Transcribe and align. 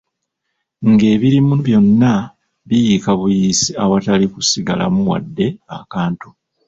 Ng'ebirimu 0.89 1.53
byonna 1.65 2.13
biyiika 2.67 3.11
buyiisi 3.19 3.69
awatali 3.83 4.25
kusigalamu 4.33 4.99
wadde 5.09 5.45
akantu! 5.77 6.27